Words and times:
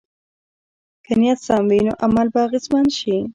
که 1.05 1.13
نیت 1.19 1.39
سم 1.47 1.63
وي، 1.69 1.79
نو 1.87 1.93
عمل 2.05 2.27
به 2.33 2.39
اغېزمن 2.47 2.85
شي. 2.97 3.15